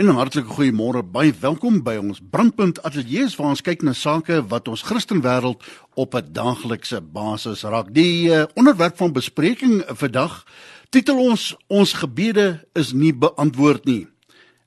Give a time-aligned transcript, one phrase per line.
[0.00, 1.02] En 'n hartlike goeiemôre.
[1.04, 5.60] Baie welkom by ons Brandpunt Ateljee waar ons kyk na sake wat ons Christenwêreld
[5.94, 7.92] op 'n daaglikse basis raak.
[7.92, 10.46] Die uh, onderwerp van bespreking vandag
[10.88, 14.06] titel ons ons gebede is nie beantwoord nie.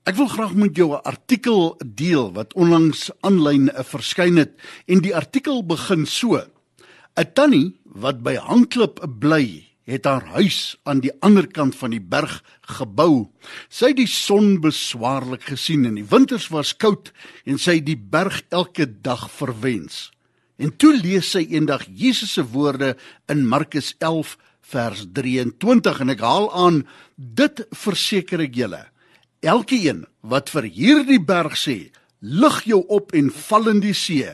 [0.03, 4.51] Ek wil graag met jou 'n artikel deel wat onlangs aanlyn verskyn het
[4.85, 6.45] en die artikel begin so:
[7.17, 12.01] 'n Tannie wat by Handklip bly het haar huis aan die ander kant van die
[12.01, 12.39] berg
[12.77, 13.27] gebou.
[13.69, 17.11] Sy het die son beswaarlik gesien en die winters was koud
[17.45, 20.09] en sy het die berg elke dag verwens.
[20.57, 22.93] En toe lees sy eendag Jesus se woorde
[23.31, 24.37] in Markus 11
[24.73, 26.83] vers 23 en ek haal aan
[27.17, 28.85] dit verseker ek julle
[29.43, 31.77] elkeen wat vir hierdie berg sê
[32.23, 34.29] lig jou op en val in die see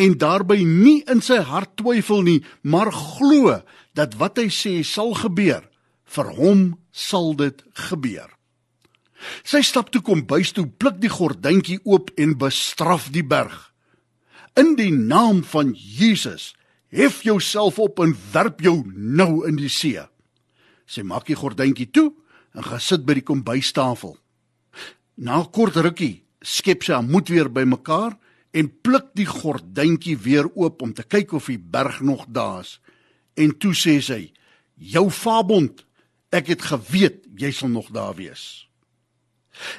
[0.00, 3.58] en daarby nie in sy hart twyfel nie, maar glo
[3.94, 5.64] dat wat hy sê sal gebeur,
[6.10, 8.30] vir hom sal dit gebeur.
[9.44, 13.68] Sy stap toe kom bys toe, pluk die gordyntjie oop en bestraf die berg.
[14.58, 16.54] In die naam van Jesus,
[16.90, 20.00] hef jouself op en werp jou nou in die see.
[20.90, 22.10] Sy maak die gordyntjie toe
[22.56, 24.16] en gaan sit by die kombuistafel.
[25.16, 28.16] Na 'n kort rukkie skep sy haar moed weer bymekaar
[28.52, 32.80] en pluk die gordyntjie weer oop om te kyk of die berg nog daar is.
[33.34, 34.32] En toe sê sy:
[34.74, 35.84] "Jou fabond,
[36.30, 38.66] ek het geweet jy sal nog daar wees."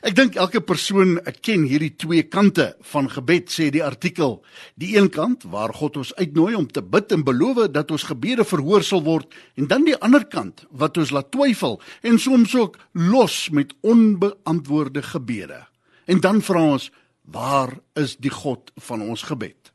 [0.04, 4.44] Ek dink elke persoon ken hierdie twee kante van gebed sê die artikel.
[4.76, 8.46] Die een kant waar God ons uitnooi om te bid en beloof dat ons gebede
[8.46, 12.78] verhoor sal word en dan die ander kant wat ons laat twyfel en soms ook
[12.94, 15.66] los met onbeantwoorde gebede.
[16.06, 16.92] En dan vra ons,
[17.32, 19.72] Waar is die God van ons gebed?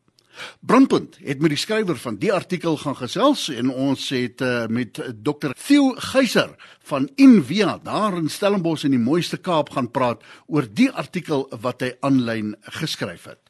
[0.60, 5.00] Brandpunt het met die skrywer van die artikel gaan gesels en ons het uh, met
[5.22, 5.54] Dr.
[5.54, 6.54] Theo Geyser
[6.88, 11.84] van Invia daar in Stellenbosch in die mooiste Kaap gaan praat oor die artikel wat
[11.84, 13.40] hy aanlyn geskryf het.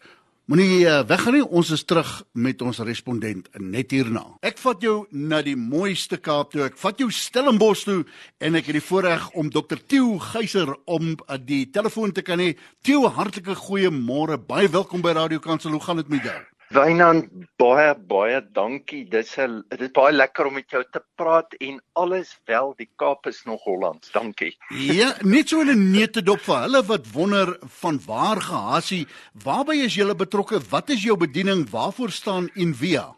[0.46, 4.22] Moenie uh, weggaan nie, ons is terug met ons respondent net hierna.
[4.46, 6.62] Ek vat jou na die mooiste Kaap toe.
[6.68, 8.04] Ek vat jou Stellenbosch toe
[8.38, 9.82] en ek het die voorreg om Dr.
[9.90, 12.52] Theo Geyser om uh, die telefoon te kan hê.
[12.86, 14.38] Theo, hartlike goeiemôre.
[14.38, 15.74] Baie welkom by Radio Kansel.
[15.74, 16.42] Hoe gaan dit met jou?
[16.74, 17.28] Wynand,
[17.62, 19.04] baie baie dankie.
[19.06, 22.88] Dis 'n dit is baie lekker om met jou te praat en alles wel, die
[22.96, 24.08] Kaap is nog Holland.
[24.12, 24.56] Dankie.
[24.70, 29.06] Ja, net so 'n neete dop vir hulle wat wonder van waar gehasie,
[29.44, 30.60] waarby is jy betrokke?
[30.70, 31.70] Wat is jou bediening?
[31.70, 33.14] Waarvoor staan Envia?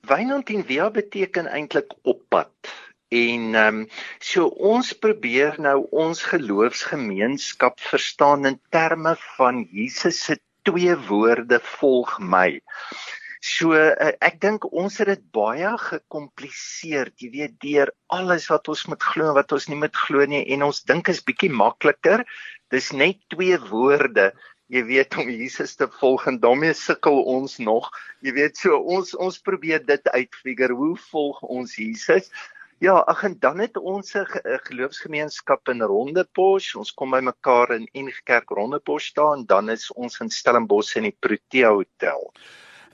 [0.00, 2.50] Wynand Envia beteken eintlik op pad.
[3.08, 10.40] En ehm um, so ons probeer nou ons geloofsgemeenskap verstaan in terme van Jesus se
[10.66, 12.48] twee woorde volg my.
[13.46, 18.86] So uh, ek dink ons het dit baie gekompliseer, jy weet, deur alles wat ons
[18.90, 22.24] moet glo en wat ons nie moet glo nie en ons dink is bietjie makliker.
[22.74, 24.32] Dis net twee woorde.
[24.72, 27.86] Jy weet om Jesus te volg en daarmee sukkel ons nog.
[28.26, 30.74] Jy weet so ons ons probeer dit uitfigure.
[30.74, 32.32] Hoe volg ons Jesus?
[32.78, 34.26] Ja, ag en dan het ons 'n
[34.68, 36.74] geloofsgemeenskap in Rondebosch.
[36.74, 41.02] Ons kom by mekaar in Enige Kerk Rondebosch staan, dan is ons in Stellenbosch in
[41.02, 42.32] die Protea Hotel.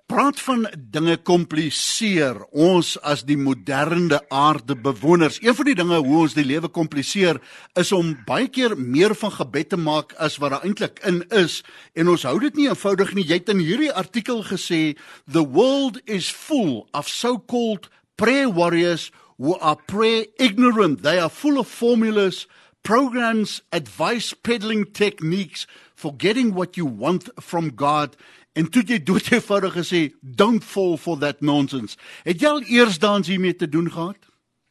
[0.07, 2.47] Praat van dinge kompliseer.
[2.51, 7.41] Ons as die moderne aarde bewoners, een van die dinge hoe ons die lewe kompliseer
[7.75, 11.65] is om baie keer meer van gebed te maak as wat daar eintlik in is
[11.95, 13.27] en ons hou dit nie eenvoudig nie.
[13.27, 19.11] Jy het in hierdie artikel gesê the world is full of so-called prayer warriors
[19.43, 21.03] who are prayer ignorant.
[21.03, 22.47] They are full of formulas,
[22.85, 25.67] programs, advice peddling techniques
[25.97, 28.15] for getting what you want from God.
[28.55, 31.99] En toe jy dood eenvoudig gesê, don't fall for that nonsense.
[32.23, 34.29] Het jy al eers dans hiermee te doen gehad?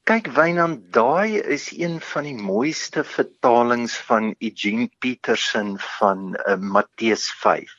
[0.07, 7.27] Kyk Wynand, daai is een van die mooiste vertalings van Eugene Peterson van uh, Matteus
[7.43, 7.75] 5.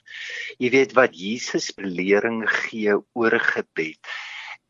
[0.60, 4.12] Jy weet wat Jesus lering gee oor gebed.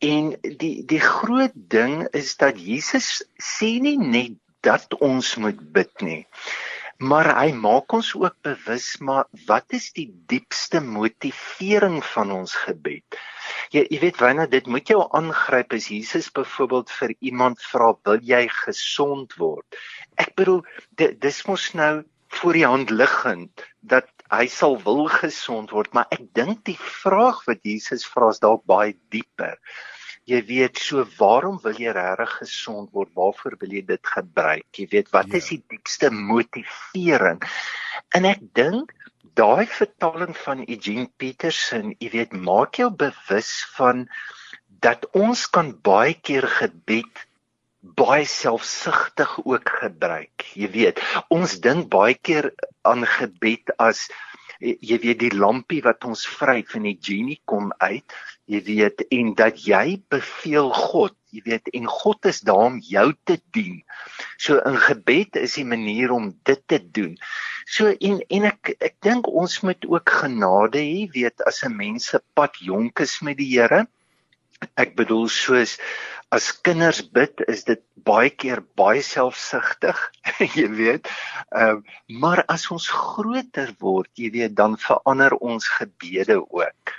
[0.02, 4.34] En die die groot ding is dat Jesus sê nie net
[4.66, 6.22] dat ons moet bid nie.
[7.02, 13.18] Maar hy maak ons ook bewus maar wat is die diepste motivering van ons gebed?
[13.74, 18.18] Jy jy weet wanneer dit moet jou aangryp as Jesus byvoorbeeld vir iemand vra wil
[18.32, 19.78] jy gesond word?
[20.18, 20.64] Ek bedoel
[20.98, 21.94] dit dis mos nou
[22.42, 27.42] voor die hand liggend dat hy sal wil gesond word, maar ek dink die vraag
[27.46, 29.58] wat Jesus vra is dalk baie dieper
[30.30, 34.86] jy weet so waarom wil jy regtig gesond word waarvoor wil jy dit gebruik jy
[34.94, 35.40] weet wat ja.
[35.40, 37.42] is die diepste motivering
[38.18, 38.94] en ek dink
[39.38, 44.06] daai vertaling van Eugene Peterson jy weet maak jou bewus van
[44.82, 47.26] dat ons kan baie keer gebed
[47.82, 50.44] baie selfsugtig ook gebruik.
[50.54, 51.00] Jy weet,
[51.34, 52.52] ons dink baie keer
[52.86, 54.06] aan gebed as
[54.62, 58.14] jy weet die lampie wat ons vryf en die genie kom uit,
[58.50, 63.08] jy weet en dat jy beveel God, jy weet en God is daar om jou
[63.28, 63.80] te dien.
[64.38, 67.16] So in gebed is die manier om dit te doen.
[67.66, 72.12] So en en ek ek dink ons moet ook genade hê, weet as 'n mens
[72.12, 73.86] se pad jonk is met die Here.
[74.76, 75.78] Ek bedoel soos
[76.32, 79.98] as kinders bid is dit baie keer baie selfsugtig,
[80.56, 81.10] jy weet.
[81.52, 86.96] Ehm uh, maar as ons groter word, jy weet, dan verander ons gebede ook.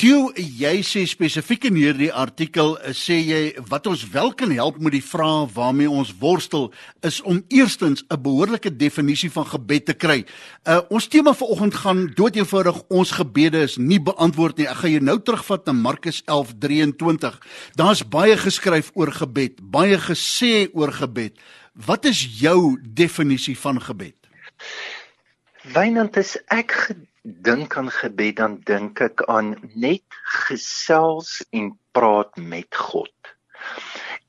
[0.00, 4.94] Toe jy sê spesifiek in hierdie artikel sê jy wat ons wel kan help met
[4.96, 6.70] die vrae waarmee ons worstel
[7.04, 10.24] is om eerstens 'n behoorlike definisie van gebed te kry.
[10.64, 14.68] Uh ons tema vanoggend gaan doeteenvoudig ons gebede is nie beantwoord nie.
[14.68, 17.38] Ek gaan jou nou terugvat na Markus 11:23.
[17.74, 21.38] Daar's baie geskryf oor gebed, baie gesê oor gebed.
[21.74, 24.16] Wat is jou definisie van gebed?
[25.74, 30.16] Wynand is ek dink aan gebed dan dink ek aan net
[30.46, 33.14] gesels en praat met God.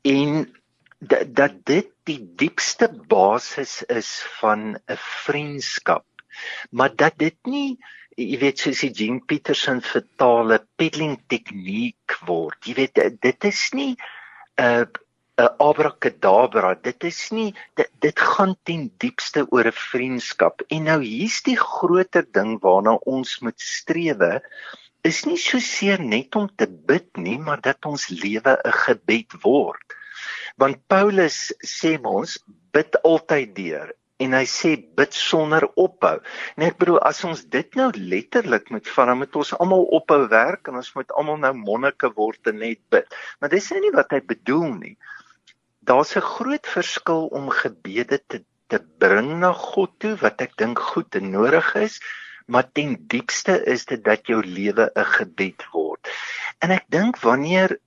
[0.02, 0.46] En
[1.00, 6.06] dat, dat dit die diepste basis is van 'n vriendskap.
[6.70, 7.78] Maar dat dit nie
[8.18, 12.58] jy weet soos die Jean Peterson vertaal 'n peddling tegniek word.
[12.66, 13.98] Jy weet dit is nie
[14.58, 14.86] 'n
[15.42, 16.76] 'n abrakadabra.
[16.88, 20.62] Dit is nie dit, dit gaan ten diepste oor 'n vriendskap.
[20.68, 24.42] En nou hier's die groter ding waarna ons moet strewe
[25.02, 29.34] is nie so seer net om te bid nie, maar dat ons lewe 'n gebed
[29.42, 29.98] word.
[30.58, 32.38] Want Paulus sê ons
[32.72, 33.90] bid altyd deur
[34.20, 36.20] en hy sê bid sonder ophou.
[36.56, 40.28] En ek bedoel as ons dit nou letterlik moet van dan moet ons almal ophou
[40.30, 43.10] werk en ons moet almal nou monnike word en net bid.
[43.40, 44.98] Maar dis nie wat hy bedoel nie
[45.84, 48.44] daar's 'n groot verskil om gebede te
[48.74, 52.00] te bring na God toe wat ek dink goed en nodig is,
[52.48, 56.10] maar ten diepste is dit dat jou lewe 'n gebed word.
[56.60, 57.78] En ek dink wanneer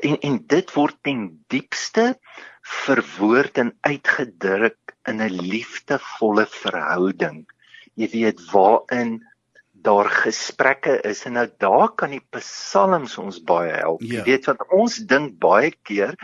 [0.00, 2.18] en, en dit word ten diepste
[2.64, 7.46] verwoord en uitgedruk in 'n liefdevolle verhouding.
[7.94, 9.22] Jy weet waarin
[9.84, 14.00] daar gesprekke is en nou daar kan die psalms ons baie help.
[14.02, 14.18] Ja.
[14.18, 16.16] Jy weet want ons dink baie keer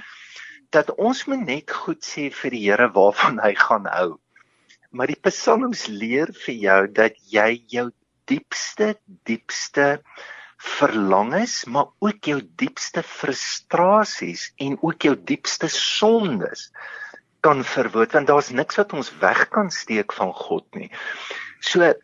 [0.74, 4.10] dat ons moet net goed sê vir die Here waarvan hy gaan hou.
[4.90, 7.90] Maar die psalms leer vir jou dat jy jou
[8.30, 8.94] diepste
[9.26, 10.00] diepste
[10.60, 16.68] verlangens, maar ook jou diepste frustrasies en ook jou diepste sondes
[17.40, 20.90] kan verwoord want daar's niks wat ons weg kan steek van God nie.
[21.64, 21.94] So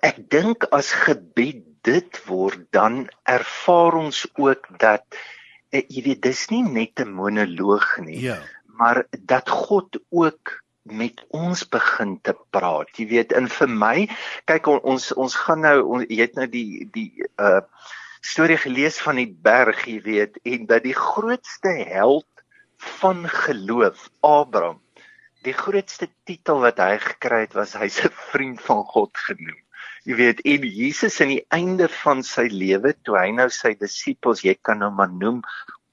[0.00, 5.04] ek dink as gebed dit word dan ervaar ons ook dat
[5.72, 8.20] jy weet dis nie net 'n monoloog nie.
[8.20, 8.38] Ja.
[8.78, 12.90] Maar dat God ook met ons begin te praat.
[12.96, 14.08] Jy weet, in vir my,
[14.50, 17.62] kyk on, ons ons gaan nou on, jy het nou die die uh
[18.22, 22.44] storie gelees van die berg, jy weet, en dat die grootste held
[23.00, 24.78] van geloof, Abraham,
[25.42, 29.58] die grootste titel wat hy gekry het was hy's 'n vriend van God genoem.
[30.08, 34.42] Jy weet, en Jesus in die einde van sy lewe, toe hy nou sy disippels,
[34.42, 35.42] jy kan nou maar noem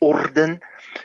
[0.02, 0.58] orden,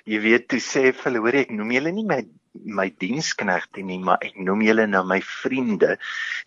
[0.08, 2.22] jy weet, toe sê hy vir hulle, hoor ek noem julle nie my
[2.54, 5.96] my diensknegte nie, maar ek noem julle nou my vriende.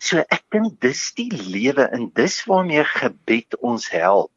[0.00, 4.32] So ek dink dis die lewe en dis waarmee gebed ons help.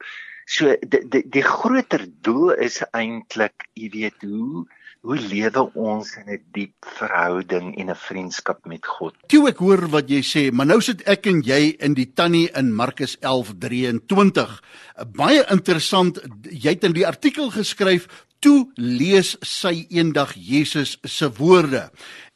[0.51, 4.65] So die die, die groter doel is eintlik, jy weet, hoe
[5.01, 9.15] hoe lewe ons in 'n diep verhouding en 'n vriendskap met God.
[9.27, 12.49] Toe ek hoor wat jy sê, maar nou sit ek en jy in die tannie
[12.53, 14.61] in Markus 11:23.
[15.07, 18.07] Baie interessant, jy het in die artikel geskryf
[18.41, 21.89] toe lees sy eendag Jesus se woorde.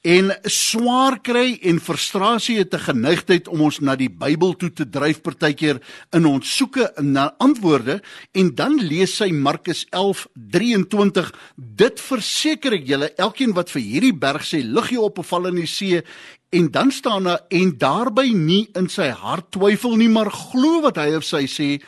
[0.06, 4.86] En swaar kry en frustrasie het 'n geneigtheid om ons na die Bybel toe te
[4.90, 5.82] dryf partykeer
[6.14, 8.02] in ons soeke na antwoorde.
[8.32, 14.46] En dan lees sy Markus 11:23 dit verseker ek julle elkeen wat vir hierdie berg
[14.46, 16.04] sê lig jou op of val in die see
[16.50, 20.98] en dan staan daar en daarby nie in sy hart twyfel nie maar glo wat
[20.98, 21.82] hy of sy sê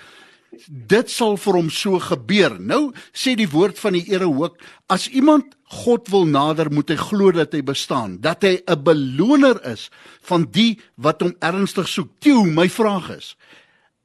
[0.68, 2.58] dit sal vir hom so gebeur.
[2.60, 4.58] Nou sê die woord van die Here ook,
[4.90, 9.60] as iemand God wil nader, moet hy glo dat hy bestaan, dat hy 'n beloner
[9.68, 9.90] is
[10.22, 12.10] van die wat hom ernstig soek.
[12.20, 13.36] Toe, my vraag is,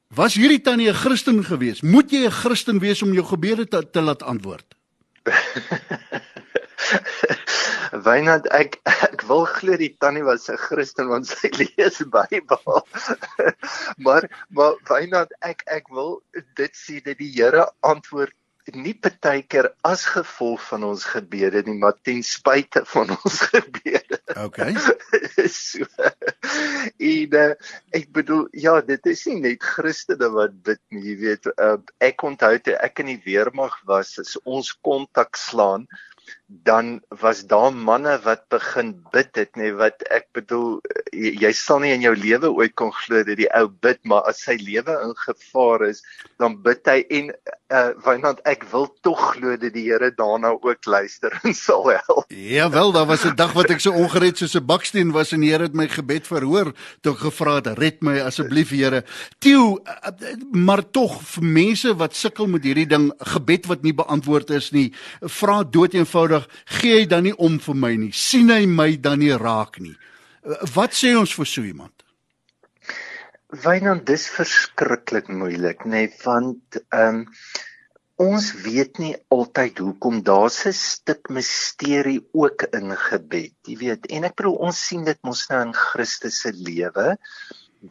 [0.09, 1.81] was hierdie tannie 'n Christen gewees?
[1.81, 4.75] Moet jy 'n Christen wees om jou gebede te, te laat antwoord?
[8.07, 12.79] Wynand ek ek wil glo die tannie was 'n Christen want sy lees Bybel.
[14.05, 16.21] maar maar Wynand ek ek wil
[16.59, 18.33] dit sê dat die Here antwoord
[18.71, 24.19] nie partykeer as gevolg van ons gebede nie, maar ten spyte van ons gebede.
[24.45, 24.71] Okay.
[25.51, 25.83] so.
[26.97, 27.49] En uh,
[27.91, 32.23] ek bedoel ja, dit is nie net Christene wat bid nie, jy weet, uh, ek
[32.23, 35.87] onthou toe ek in die weermag was, as ons kontak slaan
[36.61, 40.77] dan was daar manne wat begin bid het nê nee, wat ek bedoel
[41.09, 44.27] jy, jy sal nie in jou lewe ooit kon glo dat die ou bid maar
[44.29, 46.03] as sy lewe in gevaar is
[46.41, 47.31] dan bid hy en
[47.73, 52.25] uh, want ek wil tog glo dat die Here daarna ook luister en sal help.
[52.29, 55.41] Ja wel, daar was 'n dag wat ek so ongered soos 'n baksteen was en
[55.41, 59.03] die Here het my gebed verhoor toe ek gevra het red my asseblief Here.
[59.39, 59.79] Tieu
[60.51, 64.93] maar tog vir mense wat sukkel met hierdie ding gebed wat nie beantwoord is nie,
[65.21, 66.42] vra dood eenvoudig
[66.79, 68.11] gee hy dan nie om vir my nie.
[68.11, 69.95] sien hy my dan nie raak nie.
[70.75, 72.03] Wat sê ons vir so iemand?
[73.63, 77.27] Wynand, dis verskriklik moeilik, nê, nee, want ehm um,
[78.23, 83.55] ons weet nie altyd hoekom daar's 'n stuk misterie ook in gebed.
[83.67, 87.17] Jy weet, en ek bedoel ons sien dit mos nou in Christus se lewe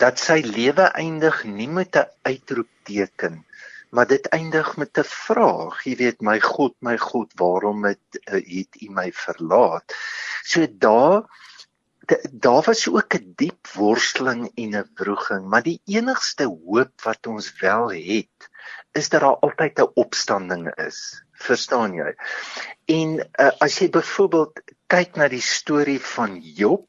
[0.05, 3.45] dat sy lewe eindig nie met 'n uitroepteken
[3.93, 5.83] maar dit eindig met 'n vraag.
[5.85, 9.95] Jy weet, my God, my God, waarom het, uh, het U my verlaat?
[10.43, 11.29] So daar
[12.31, 17.53] daar was ook 'n diep worsteling en 'n wroging, maar die enigste hoop wat ons
[17.61, 18.51] wel het,
[18.93, 21.23] is dat daar altyd 'n opstanding is.
[21.33, 22.15] Verstaan jy?
[22.85, 26.89] En uh, as jy byvoorbeeld kyk na die storie van Job,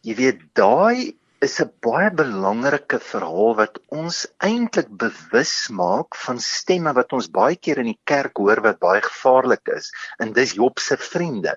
[0.00, 6.92] jy weet daai is 'n baie belangrike verhaal wat ons eintlik bewus maak van stemme
[6.98, 10.78] wat ons baie keer in die kerk hoor wat baie gevaarlik is en dis Job
[10.78, 11.54] se vriende.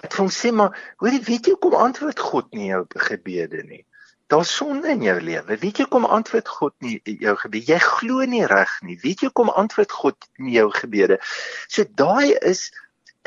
[0.00, 3.84] Wat hom sê maar, hoor jy weet jy hoekom antwoord God nie jou gebede nie?
[4.32, 5.58] Daar's sonde in jou lewe.
[5.60, 7.74] Weet jy hoekom antwoord God nie jou gebede?
[7.74, 8.96] Jy glo nie reg nie.
[9.02, 11.20] Weet jy hoekom antwoord God nie jou gebede?
[11.68, 12.70] So daai is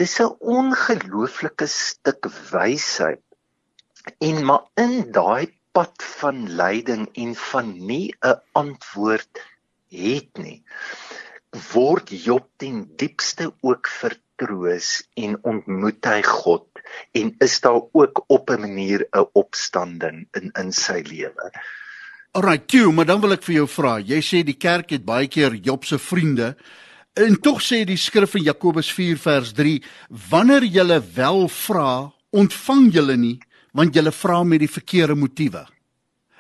[0.01, 3.21] dis 'n ongelooflike stuk wysheid.
[4.17, 9.41] En maar in daai pad van lyding en van nie 'n antwoord
[9.93, 10.63] het nie
[11.73, 16.81] word Job ten diepste ook vertroos en ontmoet hy God
[17.11, 21.51] en is daar ook op 'n manier 'n opstanding in in sy lewe.
[22.31, 23.99] Alright, Q, maar dan wil ek vir jou vra.
[23.99, 26.55] Jy sê die kerk het baie keer Job se vriende
[27.13, 29.83] en tog sê die skrif in Jakobus 4 vers 3
[30.29, 33.39] wanneer jy wel vra, ontvang jy nie
[33.77, 35.67] want jy vra met die verkeerde motiewe.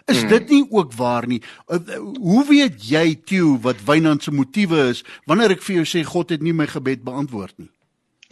[0.07, 0.29] Is hmm.
[0.31, 1.41] dit nie ook waar nie?
[1.67, 1.79] Uh,
[2.23, 6.31] hoe weet jy toe wat Wynand se motiewe is wanneer ek vir jou sê God
[6.31, 7.71] het nie my gebed beantwoord nie?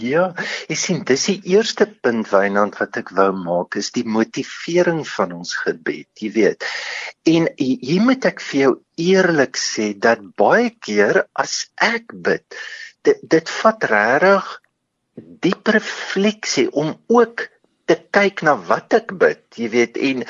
[0.03, 0.33] Ja,
[0.67, 5.31] ek sien dis die eerste punt Wynand wat ek wou maak is die motivering van
[5.35, 6.65] ons gebed, jy weet.
[7.31, 12.43] En hier moet ek vir jou eerlik sê dat baie keer as ek bid,
[13.07, 14.51] dit dit vat regtig
[15.43, 17.47] diep refleksie om ook
[17.89, 20.23] te kyk na wat ek bid, jy weet en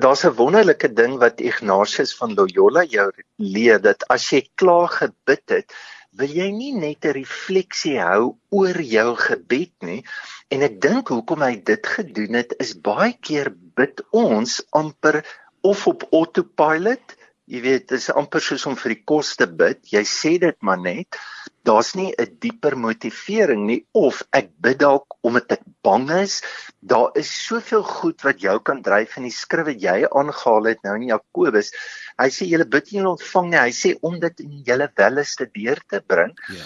[0.00, 5.44] daar's 'n wonderlike ding wat Ignatius van Loyola jou leer dat as jy klaar gebid
[5.56, 5.74] het,
[6.12, 10.02] wil jy nie net 'n refleksie hou oor jou gebed nie
[10.50, 15.24] en ek dink hoekom hy dit gedoen het is baie keer bid ons amper
[15.62, 17.16] of op autopilot
[17.52, 19.80] Jy weet, dit is amper soos om vir die kos te bid.
[19.90, 21.18] Jy sê dit maar net
[21.62, 26.42] daar's nie 'n dieper motivering nie of ek bid dalk omdat ek bang is.
[26.80, 30.82] Daar is soveel goed wat jou kan dryf in die skrif wat jy aangehaal het
[30.82, 31.72] nou in Jakobus.
[32.18, 33.58] Hy sê julle bid nie ontvang nie.
[33.58, 36.34] Hy sê om dit in julle welleste deur te bring.
[36.48, 36.64] Ja.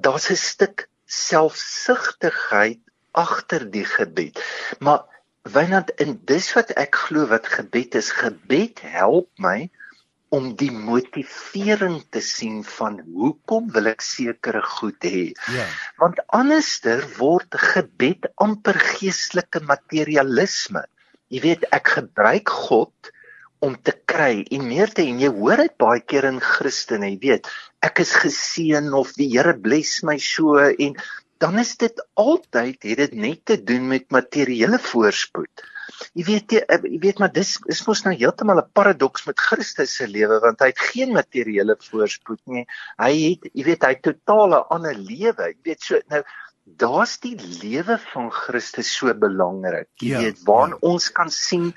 [0.00, 2.80] Daar's da 'n stuk selfsugtigheid
[3.12, 4.40] agter die gebed.
[4.80, 5.04] Maar
[5.42, 9.83] wynand in dis wat ek glo wat gebed is, gebed help my om
[10.58, 15.26] die motivering te sien van hoekom wil ek sekere goed hê.
[15.54, 15.66] Ja.
[16.00, 20.86] Want anderster word gebed amper geestelike materialisme.
[21.32, 23.12] Jy weet, ek gebruik God
[23.64, 27.20] om te kry en meer te en jy hoor dit baie keer in Christene, jy
[27.22, 27.52] weet,
[27.84, 30.98] ek is geseën of die Here bless my so en
[31.42, 35.64] dan is dit altyd het dit net te doen met materiële voorspoed.
[36.14, 39.40] Jy weet jy, eh, jy weet maar dis is mos nou heeltemal 'n paradoks met
[39.40, 42.66] Christus se lewe want hy het geen materiële voorspoed nie.
[42.98, 45.52] Hy het jy weet hy het totale ander lewe.
[45.52, 46.22] Jy weet so nou
[46.64, 49.90] daar's die lewe van Christus so belangrik.
[50.00, 50.80] Jy ja, weet waar ja.
[50.80, 51.74] ons kan sien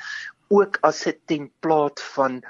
[0.49, 2.41] ook as 'n template van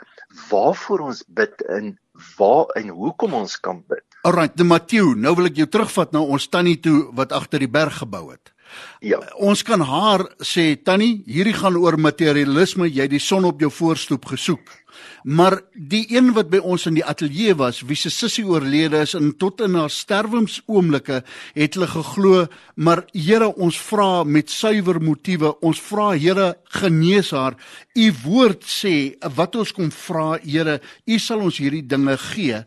[0.49, 1.97] waarvoor ons bid en
[2.37, 4.03] waar en hoekom ons kan bid.
[4.21, 7.71] Alrite, die Matthew, nou wil ek jou terugvat na ons tannie toe wat agter die
[7.71, 8.53] berg gebou het.
[9.01, 9.19] Ja.
[9.37, 13.71] Ons kan haar sê tannie, hierdie gaan oor materialisme, jy het die son op jou
[13.71, 14.75] voorstoep gesoek.
[15.23, 19.15] Maar die een wat by ons in die ateljee was, wie se sussie oorlede is
[19.17, 21.21] en tot in haar sterwensoomblikke
[21.57, 22.45] het hulle geglo,
[22.75, 27.57] maar Here, ons vra met suiwer motiewe, ons vra Here, genees haar.
[27.97, 32.63] U woord sê wat ons kom vra, Here, u sal ons hierdie dinge gee.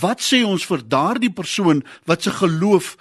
[0.00, 2.96] Wat sê ons vir daardie persoon wat se geloof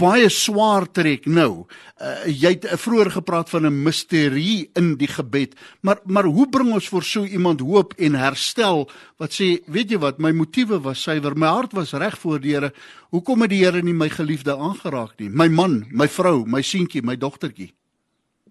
[0.00, 1.64] baie swaar trek nou.
[1.96, 6.72] Uh, jy het vroeër gepraat van 'n misterie in die gebed, maar maar hoe bring
[6.72, 11.02] ons vir so iemand hoop en herstel wat sê, weet jy wat, my motiewe was
[11.02, 12.72] suiwer, my hart was reg voor die Here.
[13.10, 15.28] Hoekom het die Here nie my geliefde aangeraak nie?
[15.28, 17.72] My man, my vrou, my seentjie, my dogtertjie.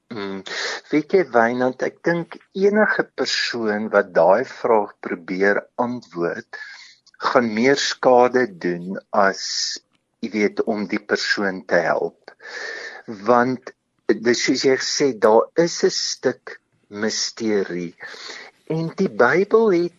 [0.10, 0.41] Hmm.
[0.89, 6.58] Weet jy Wynand, ek dink enige persoon wat daai vraag probeer antwoord,
[7.19, 9.77] gaan meer skade doen as
[10.23, 12.33] jy weet om die persoon te help.
[13.27, 13.71] Want
[14.07, 16.59] dis soos jy gesê daar is 'n stuk
[16.89, 17.95] misterie.
[18.67, 19.95] En die Bybel het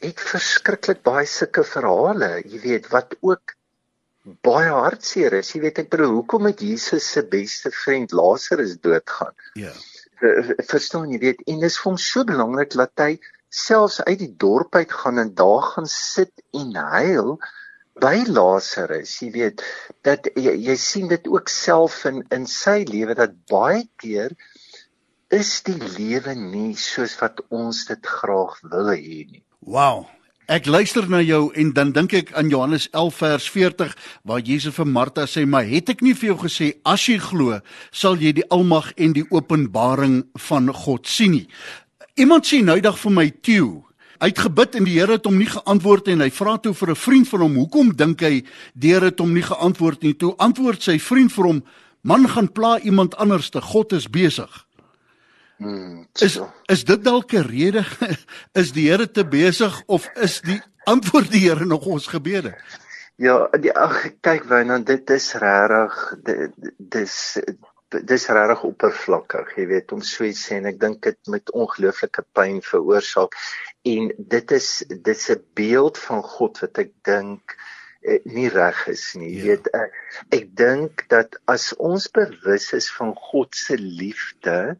[0.00, 3.52] het verskriklik baie sulke verhale, jy weet, wat ook
[4.44, 5.52] baie hartseer is.
[5.52, 9.34] Jy weet ek bedoel hoekom het Jesus se beste vriend Lazarus doodgaan?
[9.60, 9.72] Ja.
[10.68, 13.12] Verstaan jy weet en dit is vir hom so belangrik dat hy
[13.48, 17.38] selfs uit die dorp uit gaan en daar gaan sit en huil
[18.00, 19.64] by Lazarus, jy weet,
[20.06, 24.34] dat jy, jy sien dit ook self in in sy lewe dat baie keer
[25.30, 29.44] is die lewe nie soos wat ons dit graag wil hê nie.
[29.60, 30.08] Wow.
[30.50, 33.92] Ek luister na jou en dan dink ek aan Johannes 11 vers 40
[34.26, 37.60] waar Jesus vir Martha sê, "Maar het ek nie vir jou gesê as jy glo,
[37.92, 41.46] sal jy die almag en die openbaring van God sien nie?"
[42.16, 43.84] Iemand sê nou dag vir my, "Tieu,
[44.20, 46.90] Hy het gebid en die Here het hom nie geantwoord en hy vra toe vir
[46.90, 50.34] 'n vriend van hom, "Hoekom dink hy die Here het hom nie geantwoord nie?" Toe
[50.36, 51.64] antwoord sy vriend vir hom,
[52.02, 54.66] "Man gaan pla iemand anderste, God is besig."
[55.56, 57.84] Hmm, is is dit dalk 'n rede
[58.60, 62.54] is die Here te besig of is die antwoord die Here nog ons gebede?
[63.16, 66.14] Ja, die ag kyk Wynand, dit is regtig
[66.78, 67.36] dis
[67.90, 72.22] dis regtig oppervlakkig, jy weet, om so iets sê en ek dink dit met ongelooflike
[72.38, 73.34] pyn veroorsaak.
[73.88, 77.56] En dit is dis 'n beeld van God wat ek dink
[78.02, 79.30] eh, nie reg is nie.
[79.32, 79.46] Jy ja.
[79.46, 79.92] weet, ek,
[80.30, 84.76] ek dink dat as ons bewus is van God se liefde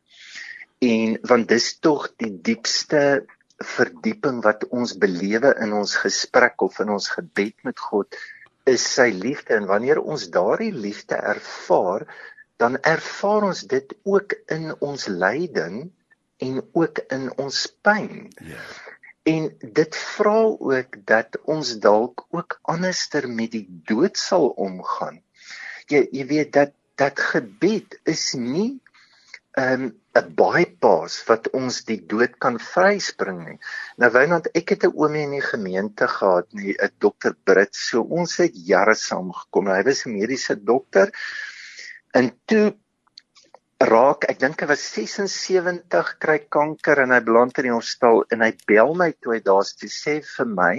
[0.81, 3.27] en want dis tog die diepste
[3.61, 8.17] verdieping wat ons belewe in ons gesprek of in ons gebed met God
[8.65, 12.07] is sy liefde en wanneer ons daardie liefde ervaar
[12.61, 15.91] dan ervaar ons dit ook in ons lyding
[16.41, 18.29] en ook in ons pyn.
[18.45, 18.61] Ja.
[19.29, 20.39] En dit vra
[20.73, 25.21] ook dat ons dalk ook anderster met die dood sal omgaan.
[25.93, 28.81] Jy jy weet dat dat gebed is nie
[29.59, 33.59] 'n um, 'n bypass wat ons die dood kan vryspring nie.
[33.97, 37.75] Nou Wynand, ek het 'n oomie in die gemeente gehad, nie 'n dokter Brit.
[37.75, 39.69] So ons het jare saam gekom.
[39.69, 41.13] Hy was 'n mediese dokter
[42.11, 42.77] En toe
[43.81, 48.45] raak, ek dink hy was 76 kry kanker en hy beland in die hospitaal en
[48.45, 50.75] hy bel my toe hy daar's toe sê vir my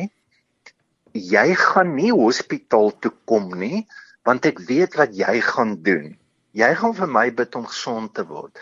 [1.18, 3.88] jy gaan nie hospitaal toe kom nie
[4.28, 6.14] want ek weet wat jy gaan doen.
[6.54, 8.54] Jy gaan vir my bid om gesond te word.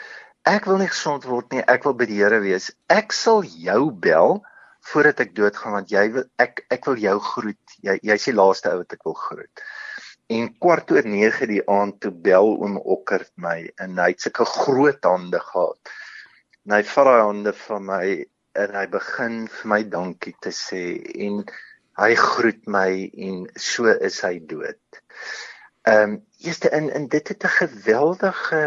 [0.48, 2.70] Ek wil nie gesond word nie, ek wil by die Here wees.
[2.88, 4.40] Ek sal jou bel
[4.90, 7.76] voordat ek doodgaan want jy wil ek ek wil jou groet.
[7.84, 9.68] Jy jy's die laaste ou wat ek wil groet.
[10.30, 14.46] En kwart oor 9 die aand toe bel oom Okkert my en hy het sulke
[14.46, 15.94] groot hande gehad.
[16.68, 18.04] En hy vat daai hande van my
[18.64, 20.84] en hy begin vir my dankie te sê
[21.28, 21.42] en
[22.00, 22.90] hy groet my
[23.28, 25.02] en so is hy dood.
[25.90, 28.62] Ehm um, eerste in in dit het 'n geweldige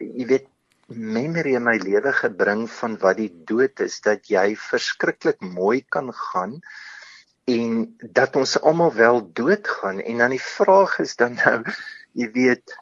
[0.00, 0.48] jy weet
[0.88, 6.08] memory in my lewe gebring van wat die dood is dat jy verskriklik mooi kan
[6.12, 6.60] gaan
[7.48, 11.58] en dat ons almal wel doodgaan en dan die vraag is dan nou
[12.18, 12.76] jy weet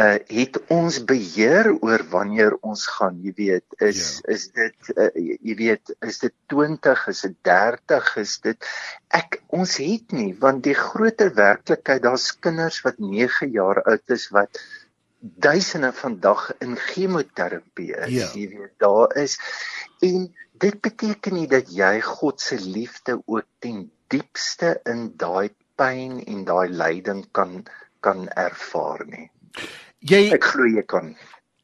[0.00, 4.34] uh het ons beheer oor wanneer ons gaan jy weet is ja.
[4.34, 8.70] is dit uh, jy weet is dit 20 is dit 30 is dit
[9.20, 14.28] ek ons het nie want die groter werklikheid daar's kinders wat 9 jaar oud is
[14.36, 14.62] wat
[15.20, 18.28] duisende vandag in chemoterapie is ja.
[18.32, 19.36] jy weet daar is
[20.06, 20.28] en
[20.60, 25.48] dit beteken nie dat jy God se liefde ook ten diepste in daai
[25.80, 27.62] pyn en daai lyding kan
[28.04, 29.28] kan ervaar nie.
[30.10, 31.14] Jy Ek glo jy kan.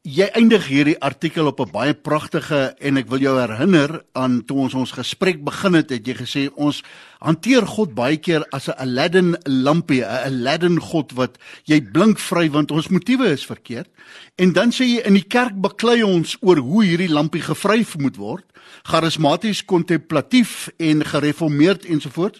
[0.07, 4.57] Jy eindig hierdie artikel op 'n baie pragtige en ek wil jou herinner aan toe
[4.57, 6.81] ons ons gesprek begin het, het jy gesê ons
[7.19, 12.49] hanteer God baie keer as 'n Aladdin lampie, 'n Aladdin God wat jy blink vry
[12.49, 13.89] want ons motiewe is verkeerd.
[14.37, 18.15] En dan sê jy in die kerk beklei ons oor hoe hierdie lampie gevryf moet
[18.15, 18.45] word,
[18.83, 22.39] charismaties, kontemplatief en gereformeerd ensovoorts.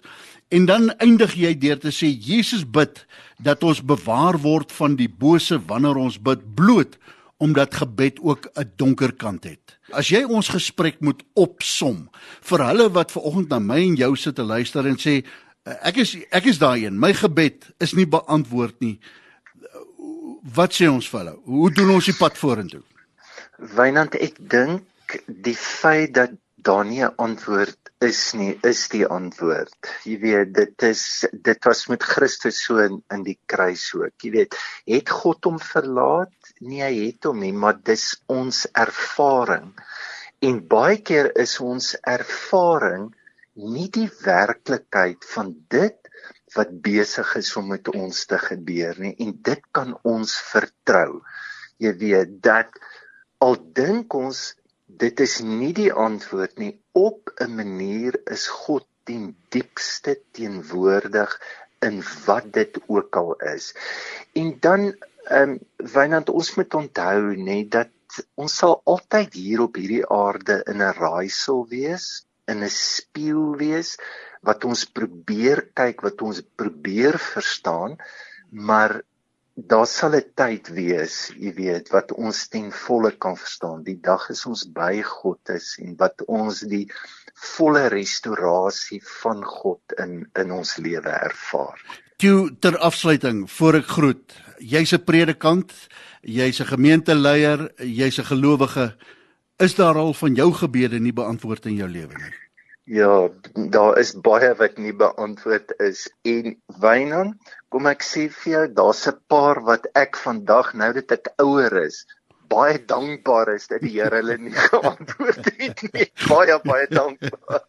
[0.52, 3.06] En dan eindig jy deur te sê Jesus bid
[3.40, 6.98] dat ons bewaar word van die bose wanneer ons bid bloot
[7.38, 9.78] omdat gebed ook 'n donker kant het.
[9.90, 12.10] As jy ons gesprek moet opsom
[12.42, 15.26] vir hulle wat ver oggend na my en jou sit te luister en sê
[15.64, 19.00] ek is ek is daai een, my gebed is nie beantwoord nie.
[20.54, 21.36] Wat sê ons vir hulle?
[21.44, 22.84] Hoe doen ons die pad vorentoe?
[23.58, 24.84] Wynand, ek dink
[25.28, 29.78] die feit dat daar nie 'n antwoord is nie, is die antwoord.
[30.04, 34.14] Jy weet, dit is dit was met Christus so in, in die kruis ook.
[34.22, 36.34] Jy weet, het God hom verlaat?
[36.66, 39.72] nie hy het hom nie, maar dis ons ervaring.
[40.42, 43.10] En baie keer is ons ervaring
[43.58, 46.12] nie die werklikheid van dit
[46.56, 51.22] wat besig is om met ons te gebeur nie en dit kan ons vertrou.
[51.82, 52.78] Jy weet dat
[53.44, 54.54] al dink ons
[54.88, 61.42] dit is nie die antwoord nie op 'n manier is God ten diepste teenwoordig
[61.80, 63.74] in wat dit ook al is.
[64.34, 64.94] En dan
[65.28, 70.62] Ehm um, Wynand ons moet onthou nê dat ons sal altyd hier op hierdie aarde
[70.72, 72.06] in 'n raaisel wees,
[72.48, 73.90] in 'n spieël wees
[74.48, 77.98] wat ons probeer kyk, wat ons probeer verstaan,
[78.70, 79.02] maar
[79.58, 83.84] daar sal 'n tyd wees, jy weet, wat ons ten volle kan verstaan.
[83.84, 86.86] Die dag is ons by God is en wat ons die
[87.34, 91.82] volle restaurasie van God in in ons lewe ervaar.
[92.18, 95.74] Toe ter afsluiting, voor ek groet, jy's 'n predikant,
[96.22, 98.96] jy's 'n gemeenteleier, jy's 'n gelowige.
[99.58, 102.47] Is daar al van jou gebede nie beantwoord in jou lewe nie?
[102.88, 108.62] Ja, daar is baie wat nie beantwoord is en Wynand, kom ek sê vir jou,
[108.78, 112.06] daar's 'n paar wat ek vandag nou dat ek ouer is,
[112.48, 116.08] baie dankbaar is dat die Here hulle nie geantwoord het nie.
[116.28, 117.66] Baie baie dankbaar.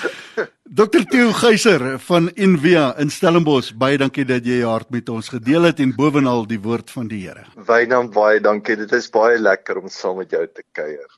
[0.80, 1.04] Dr.
[1.10, 5.68] Theo Geyser van Envia in Stellenbosch, baie dankie dat jy jou hart met ons gedeel
[5.68, 7.44] het en bovenal die woord van die Here.
[7.68, 8.76] Wynand, baie dankie.
[8.76, 11.08] Dit is baie lekker om saam met jou te kuier.